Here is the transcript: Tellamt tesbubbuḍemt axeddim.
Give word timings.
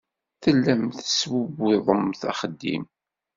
Tellamt 0.43 0.99
tesbubbuḍemt 1.05 2.21
axeddim. 2.31 2.83